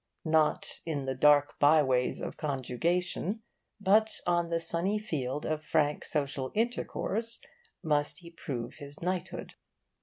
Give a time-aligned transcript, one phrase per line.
[0.25, 3.43] Not in the dark by ways of conjugation,
[3.79, 7.39] but on the sunny field of frank social intercourse,
[7.83, 9.53] must he prove his knighthood.